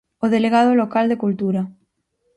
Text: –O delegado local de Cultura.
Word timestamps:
–O 0.21 0.25
delegado 0.35 0.71
local 0.81 1.05
de 1.07 1.19
Cultura. 1.23 1.61